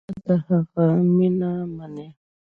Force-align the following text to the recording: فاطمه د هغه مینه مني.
فاطمه 0.03 0.23
د 0.27 0.29
هغه 0.47 0.85
مینه 1.15 1.51
مني. 1.75 2.07